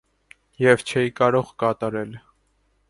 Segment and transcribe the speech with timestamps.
[0.67, 2.19] և չէի կարող կատարել…